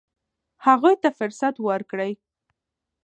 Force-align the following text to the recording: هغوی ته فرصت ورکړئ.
هغوی 0.65 0.95
ته 1.01 1.09
فرصت 1.17 1.55
ورکړئ. 1.67 2.11